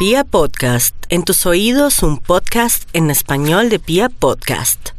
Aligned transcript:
Pia 0.00 0.24
Podcast, 0.24 0.96
en 1.10 1.24
tus 1.24 1.44
oídos 1.44 2.02
un 2.02 2.16
podcast 2.16 2.88
en 2.94 3.10
español 3.10 3.68
de 3.68 3.78
Pia 3.78 4.08
Podcast. 4.08 4.92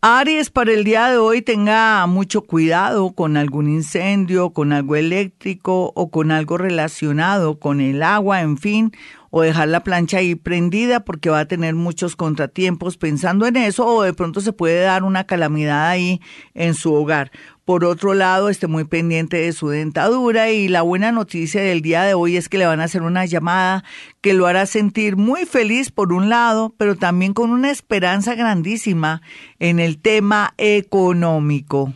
Aries, 0.00 0.50
para 0.50 0.70
el 0.70 0.84
día 0.84 1.10
de 1.10 1.16
hoy 1.16 1.42
tenga 1.42 2.06
mucho 2.06 2.42
cuidado 2.42 3.10
con 3.10 3.36
algún 3.36 3.68
incendio, 3.68 4.50
con 4.50 4.72
algo 4.72 4.94
eléctrico 4.94 5.92
o 5.96 6.10
con 6.12 6.30
algo 6.30 6.56
relacionado 6.56 7.58
con 7.58 7.80
el 7.80 8.00
agua, 8.04 8.42
en 8.42 8.58
fin, 8.58 8.92
o 9.30 9.42
dejar 9.42 9.66
la 9.66 9.82
plancha 9.82 10.18
ahí 10.18 10.36
prendida 10.36 11.00
porque 11.00 11.30
va 11.30 11.40
a 11.40 11.48
tener 11.48 11.74
muchos 11.74 12.14
contratiempos 12.14 12.96
pensando 12.96 13.44
en 13.44 13.56
eso 13.56 13.86
o 13.86 14.04
de 14.04 14.12
pronto 14.12 14.40
se 14.40 14.52
puede 14.52 14.82
dar 14.82 15.02
una 15.02 15.24
calamidad 15.24 15.88
ahí 15.88 16.20
en 16.54 16.74
su 16.74 16.94
hogar. 16.94 17.32
Por 17.68 17.84
otro 17.84 18.14
lado, 18.14 18.48
esté 18.48 18.66
muy 18.66 18.84
pendiente 18.84 19.36
de 19.36 19.52
su 19.52 19.68
dentadura 19.68 20.50
y 20.50 20.68
la 20.68 20.80
buena 20.80 21.12
noticia 21.12 21.60
del 21.60 21.82
día 21.82 22.02
de 22.02 22.14
hoy 22.14 22.38
es 22.38 22.48
que 22.48 22.56
le 22.56 22.64
van 22.64 22.80
a 22.80 22.84
hacer 22.84 23.02
una 23.02 23.26
llamada 23.26 23.84
que 24.22 24.32
lo 24.32 24.46
hará 24.46 24.64
sentir 24.64 25.18
muy 25.18 25.44
feliz 25.44 25.90
por 25.90 26.14
un 26.14 26.30
lado, 26.30 26.74
pero 26.78 26.96
también 26.96 27.34
con 27.34 27.50
una 27.50 27.70
esperanza 27.70 28.34
grandísima 28.34 29.20
en 29.58 29.80
el 29.80 29.98
tema 29.98 30.54
económico. 30.56 31.92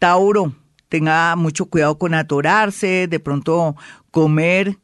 Tauro, 0.00 0.56
tenga 0.88 1.36
mucho 1.36 1.66
cuidado 1.66 1.96
con 1.96 2.12
atorarse, 2.12 3.06
de 3.06 3.20
pronto 3.20 3.76
comer 4.10 4.76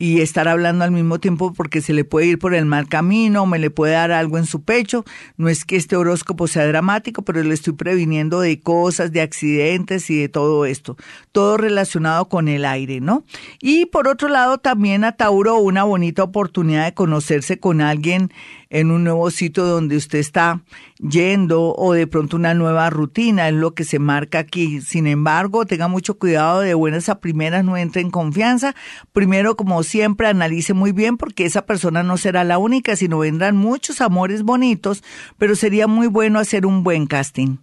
y 0.00 0.22
estar 0.22 0.48
hablando 0.48 0.82
al 0.82 0.92
mismo 0.92 1.20
tiempo 1.20 1.52
porque 1.52 1.82
se 1.82 1.92
le 1.92 2.04
puede 2.04 2.26
ir 2.26 2.38
por 2.38 2.54
el 2.54 2.64
mal 2.64 2.88
camino, 2.88 3.44
me 3.44 3.58
le 3.58 3.68
puede 3.68 3.92
dar 3.92 4.12
algo 4.12 4.38
en 4.38 4.46
su 4.46 4.62
pecho. 4.62 5.04
No 5.36 5.50
es 5.50 5.66
que 5.66 5.76
este 5.76 5.94
horóscopo 5.94 6.48
sea 6.48 6.66
dramático, 6.66 7.20
pero 7.20 7.42
le 7.42 7.52
estoy 7.52 7.74
previniendo 7.74 8.40
de 8.40 8.58
cosas, 8.60 9.12
de 9.12 9.20
accidentes 9.20 10.08
y 10.08 10.18
de 10.18 10.30
todo 10.30 10.64
esto. 10.64 10.96
Todo 11.32 11.58
relacionado 11.58 12.30
con 12.30 12.48
el 12.48 12.64
aire, 12.64 13.02
¿no? 13.02 13.24
Y 13.60 13.84
por 13.86 14.08
otro 14.08 14.30
lado, 14.30 14.56
también 14.56 15.04
a 15.04 15.12
Tauro 15.12 15.58
una 15.58 15.84
bonita 15.84 16.22
oportunidad 16.22 16.86
de 16.86 16.94
conocerse 16.94 17.60
con 17.60 17.82
alguien 17.82 18.32
en 18.70 18.90
un 18.90 19.04
nuevo 19.04 19.30
sitio 19.30 19.64
donde 19.64 19.98
usted 19.98 20.20
está 20.20 20.62
yendo 21.02 21.74
o 21.74 21.92
de 21.92 22.06
pronto 22.06 22.36
una 22.36 22.54
nueva 22.54 22.90
rutina, 22.90 23.48
es 23.48 23.54
lo 23.54 23.74
que 23.74 23.84
se 23.84 23.98
marca 23.98 24.38
aquí. 24.38 24.80
Sin 24.80 25.06
embargo, 25.06 25.66
tenga 25.66 25.88
mucho 25.88 26.18
cuidado 26.18 26.60
de 26.60 26.74
buenas 26.74 27.08
a 27.08 27.20
primeras, 27.20 27.64
no 27.64 27.76
entre 27.76 28.02
en 28.02 28.10
confianza. 28.10 28.74
Primero, 29.12 29.56
como 29.56 29.82
siempre, 29.82 30.26
analice 30.26 30.74
muy 30.74 30.92
bien 30.92 31.16
porque 31.16 31.44
esa 31.44 31.66
persona 31.66 32.02
no 32.02 32.16
será 32.16 32.44
la 32.44 32.58
única, 32.58 32.96
sino 32.96 33.18
vendrán 33.18 33.56
muchos 33.56 34.00
amores 34.00 34.42
bonitos, 34.42 35.02
pero 35.38 35.56
sería 35.56 35.86
muy 35.86 36.06
bueno 36.06 36.38
hacer 36.38 36.66
un 36.66 36.82
buen 36.82 37.06
casting. 37.06 37.56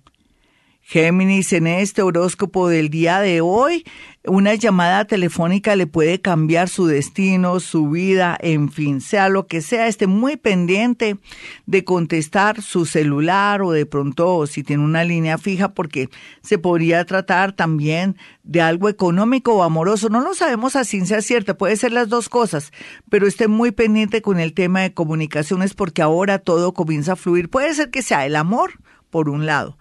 Géminis, 0.90 1.52
en 1.52 1.68
este 1.68 2.02
horóscopo 2.02 2.70
del 2.70 2.90
día 2.90 3.20
de 3.20 3.42
hoy, 3.42 3.84
una 4.24 4.56
llamada 4.56 5.04
telefónica 5.04 5.76
le 5.76 5.86
puede 5.86 6.22
cambiar 6.22 6.70
su 6.70 6.88
destino, 6.88 7.60
su 7.60 7.90
vida, 7.90 8.38
en 8.40 8.72
fin, 8.72 9.02
sea 9.02 9.28
lo 9.28 9.48
que 9.48 9.60
sea, 9.60 9.88
esté 9.88 10.08
muy 10.08 10.38
pendiente 10.38 11.18
de 11.66 11.84
contestar 11.84 12.62
su 12.62 12.86
celular 12.86 13.64
o 13.64 13.72
de 13.72 13.86
pronto 13.86 14.48
si 14.48 14.64
tiene 14.64 14.86
una 14.86 15.04
línea 15.04 15.38
fija 15.38 15.74
porque 15.74 16.08
se 16.42 16.58
podría 16.58 17.04
tratar 17.04 17.52
también 17.52 18.16
de 18.44 18.62
algo 18.62 18.88
económico 18.88 19.56
o 19.56 19.64
amoroso. 19.64 20.08
No 20.08 20.22
lo 20.22 20.36
sabemos 20.36 20.78
a 20.78 20.86
ciencia 20.86 21.22
cierta, 21.22 21.58
puede 21.58 21.76
ser 21.76 21.92
las 21.92 22.08
dos 22.08 22.30
cosas, 22.30 22.72
pero 23.10 23.28
esté 23.28 23.50
muy 23.50 23.72
pendiente 23.72 24.22
con 24.22 24.40
el 24.40 24.54
tema 24.54 24.84
de 24.84 24.94
comunicaciones 24.94 25.74
porque 25.74 26.02
ahora 26.02 26.40
todo 26.40 26.74
comienza 26.74 27.12
a 27.12 27.18
fluir. 27.18 27.50
Puede 27.50 27.74
ser 27.74 27.90
que 27.90 28.02
sea 28.02 28.26
el 28.26 28.38
amor 28.38 28.80
por 29.18 29.30
un 29.30 29.48
lado 29.48 29.76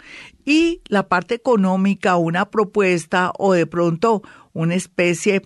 y 0.46 0.80
la 0.88 1.08
parte 1.08 1.34
económica, 1.34 2.16
una 2.16 2.48
propuesta 2.50 3.32
o 3.36 3.52
de 3.52 3.66
pronto 3.66 4.22
una 4.54 4.74
especie 4.74 5.42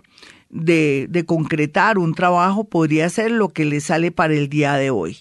de, 0.51 1.07
de, 1.09 1.25
concretar 1.25 1.99
un 1.99 2.15
trabajo 2.15 2.69
podría 2.69 3.09
ser 3.09 3.33
lo 3.33 3.49
que 3.49 3.65
le 3.65 3.81
sale 3.81 4.13
para 4.13 4.35
el 4.35 4.49
día 4.49 4.75
de 4.75 4.91
hoy. 4.91 5.19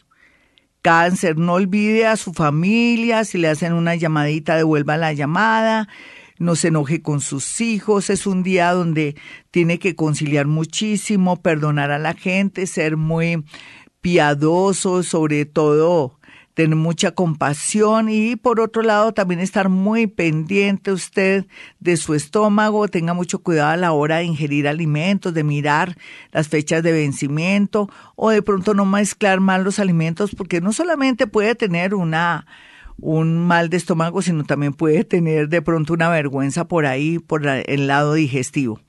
Cáncer, 0.83 1.37
no 1.37 1.53
olvide 1.53 2.05
a 2.05 2.15
su 2.17 2.33
familia, 2.33 3.23
si 3.23 3.39
le 3.39 3.47
hacen 3.47 3.73
una 3.73 3.95
llamadita, 3.95 4.55
devuelva 4.55 4.97
la 4.97 5.13
llamada, 5.13 5.87
no 6.37 6.55
se 6.55 6.67
enoje 6.67 7.02
con 7.02 7.21
sus 7.21 7.59
hijos, 7.59 8.11
es 8.11 8.27
un 8.27 8.43
día 8.43 8.71
donde 8.73 9.15
tiene 9.49 9.79
que 9.79 9.95
conciliar 9.95 10.45
muchísimo, 10.45 11.41
perdonar 11.41 11.91
a 11.91 11.99
la 11.99 12.13
gente, 12.13 12.67
ser 12.67 12.97
muy 12.97 13.43
piadoso, 14.02 15.03
sobre 15.03 15.45
todo 15.45 16.18
tener 16.59 16.75
mucha 16.75 17.11
compasión 17.11 18.09
y 18.09 18.36
por 18.36 18.59
otro 18.59 18.81
lado 18.81 19.14
también 19.14 19.39
estar 19.39 19.70
muy 19.70 20.08
pendiente 20.08 20.92
usted 20.92 21.45
de 21.80 21.95
su 21.95 22.15
estómago, 22.15 22.89
tenga 22.89 23.14
mucho 23.14 23.39
cuidado 23.39 23.70
a 23.71 23.77
la 23.77 23.93
hora 23.93 24.17
de 24.17 24.25
ingerir 24.25 24.67
alimentos, 24.67 25.33
de 25.33 25.45
mirar 25.45 25.95
las 26.33 26.49
fechas 26.49 26.83
de 26.83 26.92
vencimiento 26.92 27.89
o 28.17 28.30
de 28.30 28.42
pronto 28.42 28.73
no 28.73 28.86
mezclar 28.86 29.39
mal 29.39 29.64
los 29.64 29.80
alimentos 29.80 30.36
porque 30.36 30.59
no 30.59 30.73
solamente 30.73 31.27
puede 31.27 31.55
tener 31.55 31.95
una 31.95 32.45
un 32.99 33.37
mal 33.37 33.70
de 33.70 33.77
estómago, 33.77 34.21
sino 34.21 34.43
también 34.43 34.73
puede 34.73 35.05
tener 35.05 35.47
de 35.47 35.61
pronto 35.61 35.93
una 35.93 36.09
vergüenza 36.09 36.67
por 36.67 36.86
ahí, 36.86 37.20
por 37.20 37.47
el 37.47 37.87
lado 37.87 38.15
digestivo. 38.15 38.81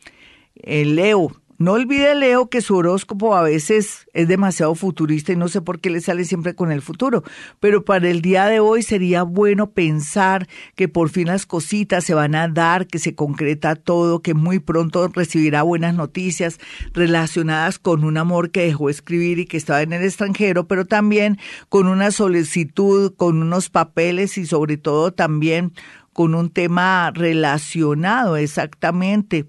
El 0.57 0.97
Leo, 0.97 1.41
no 1.61 1.73
olvide, 1.73 2.15
Leo, 2.15 2.49
que 2.49 2.63
su 2.63 2.75
horóscopo 2.75 3.37
a 3.37 3.43
veces 3.43 4.07
es 4.15 4.29
demasiado 4.29 4.75
futurista 4.75 5.33
y 5.33 5.37
no 5.37 5.47
sé 5.49 5.61
por 5.61 5.79
qué 5.79 5.91
le 5.91 6.01
sale 6.01 6.25
siempre 6.25 6.55
con 6.55 6.73
el 6.73 6.81
futuro, 6.81 7.23
pero 7.61 7.85
para 7.85 8.09
el 8.09 8.23
día 8.23 8.47
de 8.47 8.61
hoy 8.61 8.83
sería 8.83 9.25
bueno 9.25 9.71
pensar 9.73 10.49
que 10.75 10.89
por 10.89 11.11
fin 11.11 11.27
las 11.27 11.45
cositas 11.45 12.03
se 12.03 12.15
van 12.15 12.35
a 12.35 12.49
dar, 12.49 12.87
que 12.87 12.99
se 12.99 13.15
concreta 13.15 13.77
todo, 13.77 14.23
que 14.23 14.33
muy 14.33 14.59
pronto 14.59 15.07
recibirá 15.09 15.63
buenas 15.63 15.95
noticias 15.95 16.59
relacionadas 16.95 17.79
con 17.79 18.05
un 18.05 18.17
amor 18.17 18.53
que 18.53 18.65
dejó 18.65 18.89
escribir 18.89 19.39
y 19.39 19.45
que 19.45 19.59
estaba 19.59 19.83
en 19.83 19.93
el 19.93 20.03
extranjero, 20.03 20.67
pero 20.67 20.87
también 20.87 21.37
con 21.69 21.89
una 21.89 22.11
solicitud, 22.11 23.13
con 23.15 23.43
unos 23.43 23.69
papeles 23.69 24.39
y 24.39 24.47
sobre 24.47 24.79
todo 24.79 25.13
también 25.13 25.75
con 26.13 26.35
un 26.35 26.51
tema 26.51 27.13
relacionado 27.15 28.37
exactamente 28.37 29.47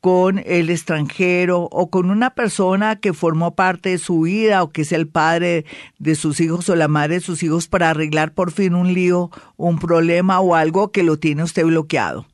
con 0.00 0.42
el 0.46 0.70
extranjero 0.70 1.68
o 1.70 1.90
con 1.90 2.10
una 2.10 2.30
persona 2.30 2.96
que 2.96 3.12
formó 3.12 3.54
parte 3.54 3.90
de 3.90 3.98
su 3.98 4.22
vida 4.22 4.62
o 4.62 4.70
que 4.70 4.82
es 4.82 4.92
el 4.92 5.08
padre 5.08 5.64
de 5.98 6.14
sus 6.14 6.40
hijos 6.40 6.68
o 6.68 6.76
la 6.76 6.88
madre 6.88 7.14
de 7.14 7.20
sus 7.20 7.42
hijos 7.42 7.68
para 7.68 7.90
arreglar 7.90 8.32
por 8.32 8.52
fin 8.52 8.74
un 8.74 8.94
lío, 8.94 9.30
un 9.56 9.78
problema 9.78 10.40
o 10.40 10.54
algo 10.54 10.92
que 10.92 11.02
lo 11.02 11.18
tiene 11.18 11.42
usted 11.42 11.64
bloqueado. 11.64 12.26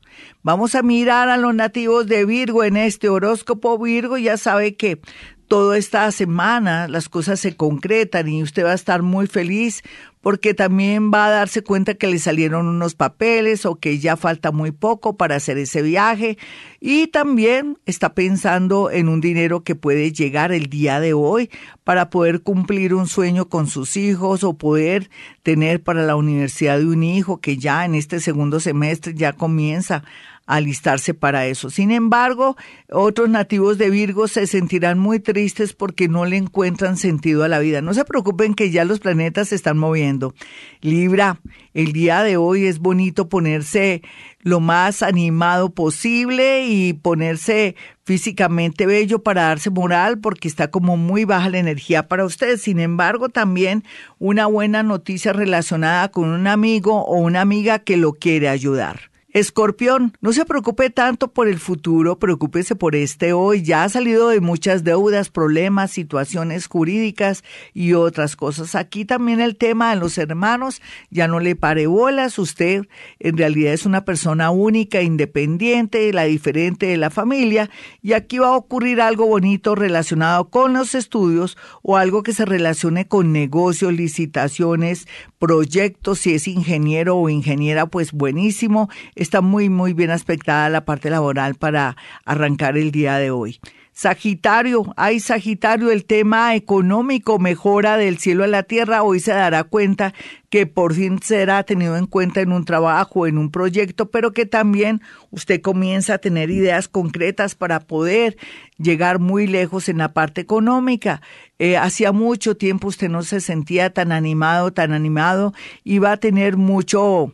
Vamos 0.43 0.75
a 0.75 0.83
mirar 0.83 1.27
a 1.29 1.37
los 1.37 1.55
nativos 1.55 2.05
de 2.07 2.23
Virgo 2.23 2.63
en 2.63 2.77
este 2.77 3.09
horóscopo 3.09 3.79
Virgo. 3.79 4.17
Ya 4.17 4.37
sabe 4.37 4.75
que 4.75 4.99
toda 5.47 5.77
esta 5.77 6.11
semana 6.11 6.87
las 6.87 7.09
cosas 7.09 7.39
se 7.39 7.55
concretan 7.55 8.27
y 8.27 8.43
usted 8.43 8.65
va 8.65 8.71
a 8.71 8.75
estar 8.75 9.01
muy 9.01 9.27
feliz 9.27 9.83
porque 10.25 10.55
también 10.55 11.11
va 11.13 11.27
a 11.27 11.29
darse 11.29 11.61
cuenta 11.61 11.93
que 11.93 12.07
le 12.07 12.17
salieron 12.17 12.65
unos 12.65 12.95
papeles 12.95 13.63
o 13.67 13.75
que 13.75 13.99
ya 13.99 14.17
falta 14.17 14.51
muy 14.51 14.71
poco 14.71 15.17
para 15.17 15.35
hacer 15.35 15.59
ese 15.59 15.83
viaje. 15.83 16.39
Y 16.79 17.05
también 17.09 17.77
está 17.85 18.15
pensando 18.15 18.89
en 18.89 19.07
un 19.07 19.21
dinero 19.21 19.63
que 19.63 19.75
puede 19.75 20.11
llegar 20.11 20.51
el 20.51 20.65
día 20.65 20.99
de 20.99 21.13
hoy 21.13 21.51
para 21.83 22.09
poder 22.09 22.41
cumplir 22.41 22.95
un 22.95 23.07
sueño 23.07 23.49
con 23.49 23.67
sus 23.67 23.97
hijos 23.97 24.43
o 24.43 24.55
poder 24.55 25.11
tener 25.43 25.83
para 25.83 26.01
la 26.01 26.15
universidad 26.15 26.79
de 26.79 26.87
un 26.87 27.03
hijo 27.03 27.39
que 27.39 27.57
ya 27.57 27.85
en 27.85 27.93
este 27.93 28.19
segundo 28.19 28.59
semestre 28.59 29.13
ya 29.13 29.33
comienza 29.33 30.03
alistarse 30.45 31.13
para 31.13 31.47
eso. 31.47 31.69
Sin 31.69 31.91
embargo, 31.91 32.55
otros 32.91 33.29
nativos 33.29 33.77
de 33.77 33.89
Virgo 33.89 34.27
se 34.27 34.47
sentirán 34.47 34.99
muy 34.99 35.19
tristes 35.19 35.73
porque 35.73 36.07
no 36.07 36.25
le 36.25 36.37
encuentran 36.37 36.97
sentido 36.97 37.43
a 37.43 37.47
la 37.47 37.59
vida. 37.59 37.81
No 37.81 37.93
se 37.93 38.05
preocupen 38.05 38.53
que 38.53 38.69
ya 38.69 38.85
los 38.85 38.99
planetas 38.99 39.49
se 39.49 39.55
están 39.55 39.77
moviendo. 39.77 40.33
Libra, 40.81 41.39
el 41.73 41.93
día 41.93 42.23
de 42.23 42.37
hoy 42.37 42.65
es 42.65 42.79
bonito 42.79 43.27
ponerse 43.27 44.01
lo 44.41 44.59
más 44.59 45.01
animado 45.01 45.73
posible 45.73 46.67
y 46.67 46.93
ponerse 46.93 47.75
físicamente 48.03 48.85
bello 48.85 49.23
para 49.23 49.43
darse 49.43 49.71
moral 49.71 50.19
porque 50.19 50.47
está 50.47 50.69
como 50.69 50.95
muy 50.95 51.25
baja 51.25 51.49
la 51.49 51.57
energía 51.57 52.07
para 52.07 52.23
usted. 52.23 52.57
Sin 52.57 52.79
embargo, 52.79 53.29
también 53.29 53.83
una 54.19 54.45
buena 54.45 54.83
noticia 54.83 55.33
relacionada 55.33 56.09
con 56.09 56.29
un 56.29 56.45
amigo 56.45 57.03
o 57.03 57.17
una 57.17 57.41
amiga 57.41 57.79
que 57.79 57.97
lo 57.97 58.13
quiere 58.13 58.47
ayudar. 58.47 59.14
Escorpión, 59.35 60.13
no 60.21 60.31
se 60.31 60.45
preocupe 60.45 60.89
tanto 60.89 61.33
por 61.33 61.49
el 61.49 61.59
futuro, 61.59 62.17
preocúpese 62.17 62.73
por 62.73 62.95
este 62.95 63.33
hoy. 63.33 63.63
Ya 63.63 63.83
ha 63.83 63.89
salido 63.89 64.29
de 64.29 64.39
muchas 64.39 64.85
deudas, 64.85 65.29
problemas, 65.29 65.91
situaciones 65.91 66.67
jurídicas 66.67 67.43
y 67.73 67.91
otras 67.91 68.37
cosas. 68.37 68.75
Aquí 68.75 69.03
también 69.03 69.41
el 69.41 69.57
tema 69.57 69.89
de 69.89 69.97
los 69.99 70.17
hermanos, 70.17 70.81
ya 71.09 71.27
no 71.27 71.41
le 71.41 71.57
pare 71.57 71.85
bolas. 71.85 72.39
Usted 72.39 72.87
en 73.19 73.35
realidad 73.35 73.73
es 73.73 73.85
una 73.85 74.05
persona 74.05 74.51
única, 74.51 75.01
independiente, 75.01 76.13
la 76.13 76.23
diferente 76.23 76.85
de 76.85 76.95
la 76.95 77.09
familia. 77.09 77.69
Y 78.01 78.13
aquí 78.13 78.37
va 78.37 78.47
a 78.47 78.55
ocurrir 78.55 79.01
algo 79.01 79.27
bonito 79.27 79.75
relacionado 79.75 80.49
con 80.49 80.71
los 80.71 80.95
estudios 80.95 81.57
o 81.81 81.97
algo 81.97 82.23
que 82.23 82.31
se 82.31 82.45
relacione 82.45 83.09
con 83.09 83.33
negocios, 83.33 83.91
licitaciones, 83.91 85.09
proyectos. 85.39 86.19
Si 86.19 86.33
es 86.33 86.47
ingeniero 86.47 87.17
o 87.17 87.27
ingeniera, 87.27 87.87
pues 87.87 88.13
buenísimo 88.13 88.87
está 89.25 89.41
muy, 89.41 89.69
muy 89.69 89.93
bien 89.93 90.11
aspectada 90.11 90.69
la 90.69 90.85
parte 90.85 91.09
laboral 91.09 91.55
para 91.55 91.97
arrancar 92.25 92.77
el 92.77 92.91
día 92.91 93.17
de 93.17 93.31
hoy. 93.31 93.59
Sagitario, 93.91 94.93
hay 94.97 95.21
Sagitario, 95.21 95.89
el 95.89 96.03
tema 96.03 96.53
económico 96.53 97.39
mejora 97.39 97.95
del 97.95 98.17
cielo 98.17 98.43
a 98.43 98.47
la 98.47 98.63
tierra. 98.63 99.03
Hoy 99.03 99.21
se 99.21 99.31
dará 99.31 99.63
cuenta 99.63 100.13
que 100.49 100.67
por 100.67 100.93
fin 100.93 101.17
será 101.23 101.63
tenido 101.63 101.95
en 101.95 102.05
cuenta 102.05 102.41
en 102.41 102.51
un 102.51 102.65
trabajo, 102.65 103.25
en 103.25 103.37
un 103.37 103.49
proyecto, 103.51 104.11
pero 104.11 104.33
que 104.33 104.45
también 104.45 105.01
usted 105.31 105.61
comienza 105.61 106.15
a 106.15 106.17
tener 106.17 106.51
ideas 106.51 106.89
concretas 106.89 107.55
para 107.55 107.79
poder 107.79 108.37
llegar 108.77 109.19
muy 109.19 109.47
lejos 109.47 109.87
en 109.87 109.99
la 109.99 110.13
parte 110.13 110.41
económica. 110.41 111.21
Eh, 111.57 111.77
hacía 111.77 112.11
mucho 112.11 112.57
tiempo 112.57 112.89
usted 112.89 113.07
no 113.07 113.23
se 113.23 113.39
sentía 113.39 113.93
tan 113.93 114.11
animado, 114.11 114.73
tan 114.73 114.91
animado, 114.91 115.53
y 115.85 115.99
va 115.99 116.11
a 116.11 116.17
tener 116.17 116.57
mucho 116.57 117.33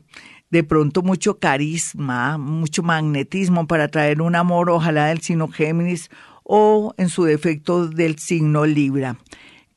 de 0.51 0.63
pronto 0.63 1.01
mucho 1.01 1.39
carisma, 1.39 2.38
mucho 2.38 2.83
magnetismo 2.83 3.68
para 3.68 3.88
traer 3.88 4.21
un 4.21 4.36
amor, 4.36 4.69
ojalá 4.69 5.07
del 5.07 5.21
signo 5.21 5.48
Géminis 5.48 6.09
o 6.44 6.94
en 6.98 7.09
su 7.09 7.24
defecto 7.24 7.88
del 7.88 8.19
signo 8.19 8.65
Libra. 8.65 9.18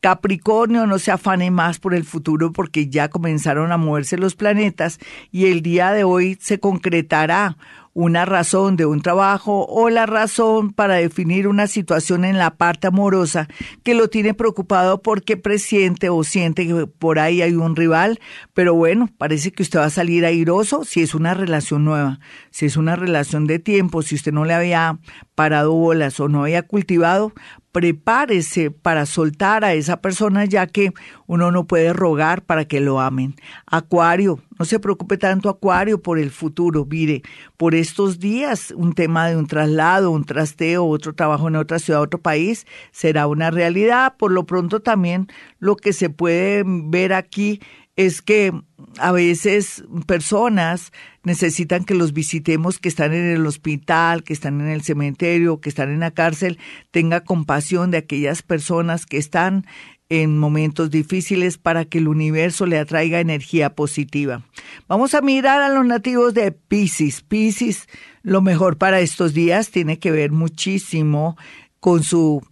Capricornio, 0.01 0.87
no 0.87 0.99
se 0.99 1.13
afane 1.13 1.51
más 1.51 1.79
por 1.79 1.95
el 1.95 2.05
futuro 2.05 2.53
porque 2.53 2.89
ya 2.89 3.09
comenzaron 3.09 3.73
a 3.73 3.79
moverse 3.79 4.19
los 4.19 4.35
planetas 4.35 4.99
y 5.33 5.47
el 5.47 5.63
día 5.63 5.93
de 5.93 6.05
hoy 6.05 6.37
se 6.41 6.61
concretará 6.61 7.57
una 7.95 8.25
razón 8.25 8.77
de 8.77 8.87
un 8.87 9.01
trabajo 9.01 9.67
o 9.67 9.89
la 9.89 10.05
razón 10.05 10.73
para 10.73 10.97
definir 10.97 11.49
una 11.49 11.69
situación 11.69 12.25
en 12.25 12.39
la 12.39 12.57
parte 12.57 12.89
amorosa 12.89 13.49
que 13.83 13.95
lo 13.95 14.09
tiene 14.09 14.35
preocupado 14.35 15.01
porque 15.01 15.37
presiente 15.37 16.09
o 16.11 16.25
siente 16.25 16.67
que 16.67 16.87
por 16.87 17.19
ahí 17.19 17.41
hay 17.41 17.55
un 17.55 17.77
rival, 17.77 18.21
pero 18.53 18.75
bueno, 18.75 19.09
parece 19.17 19.53
que 19.53 19.63
usted 19.63 19.79
va 19.79 19.87
a 19.87 19.91
salir 19.91 20.27
airoso 20.27 20.85
si 20.85 21.03
es 21.03 21.15
una 21.15 21.35
relación 21.35 21.85
nueva, 21.85 22.19
si 22.51 22.67
es 22.67 22.77
una 22.77 22.97
relación 22.97 23.47
de 23.47 23.61
tiempo, 23.61 24.03
si 24.03 24.17
usted 24.17 24.33
no 24.33 24.45
le 24.45 24.55
había 24.55 24.99
parado 25.35 25.73
bolas 25.73 26.19
o 26.19 26.29
no 26.29 26.43
había 26.43 26.63
cultivado, 26.63 27.33
prepárese 27.75 28.71
para 28.71 29.05
soltar 29.05 29.65
a 29.65 29.75
esa 29.75 30.01
persona 30.01 30.45
ya 30.45 30.69
que 30.69 30.93
uno 31.27 31.51
no 31.51 31.67
puede 31.67 31.93
rogar 31.93 32.45
para 32.45 32.67
que 32.67 32.79
lo 32.79 33.01
amen. 33.01 33.35
Acuario, 33.67 34.39
no 34.61 34.65
se 34.65 34.79
preocupe 34.79 35.19
tanto 35.19 35.49
Acuario 35.49 36.01
por 36.01 36.21
el 36.21 36.31
futuro, 36.31 36.87
mire, 36.89 37.23
por 37.57 37.75
estos 37.75 38.21
días 38.21 38.73
un 38.77 38.93
tema 38.93 39.27
de 39.27 39.37
un 39.37 39.49
traslado, 39.49 40.13
un 40.13 40.25
trasteo, 40.25 40.87
otro 40.87 41.15
trabajo 41.15 41.49
en 41.49 41.57
otra 41.57 41.81
ciudad, 41.81 42.01
otro 42.01 42.21
país, 42.21 42.65
será 42.93 43.27
una 43.27 43.51
realidad. 43.51 44.15
Por 44.17 44.31
lo 44.31 44.47
pronto 44.47 44.79
también 44.79 45.27
lo 45.59 45.75
que 45.75 45.93
se 45.93 46.11
puede 46.11 46.63
ver 46.65 47.13
aquí 47.13 47.61
es 47.97 48.23
que 48.23 48.53
a 48.99 49.13
veces 49.13 49.85
personas 50.07 50.93
necesitan 51.23 51.85
que 51.85 51.95
los 51.95 52.13
visitemos 52.13 52.79
que 52.79 52.89
están 52.89 53.15
en 53.15 53.25
el 53.25 53.47
hospital, 53.47 54.23
que 54.25 54.33
están 54.33 54.61
en 54.61 54.69
el 54.69 54.83
cementerio, 54.83 55.61
que 55.61 55.69
están 55.69 55.91
en 55.91 56.01
la 56.01 56.11
cárcel, 56.11 56.59
tenga 56.91 57.23
compasión 57.23 57.91
de 57.91 57.99
aquellas 57.99 58.43
personas 58.43 59.07
que 59.07 59.19
están 59.19 59.67
en 60.09 60.39
momentos 60.39 60.91
difíciles 60.91 61.57
para 61.59 61.87
que 61.87 61.99
el 61.99 62.09
universo 62.09 62.67
le 62.67 62.79
atraiga 62.79 63.21
energía 63.21 63.75
positiva. 63.75 64.43
Vamos 64.87 65.15
a 65.15 65.23
mirar 65.23 65.63
a 65.63 65.71
los 65.71 65.87
nativos 65.87 66.35
de 66.35 66.53
Pisces. 66.53 67.23
Pisces, 67.23 67.89
lo 68.23 68.43
mejor 68.43 68.77
para 68.77 69.01
estos 69.01 69.33
días 69.33 69.71
tiene 69.71 69.99
que 69.99 70.11
ver 70.11 70.31
muchísimo 70.31 71.37
con 71.81 72.03
su 72.03 72.43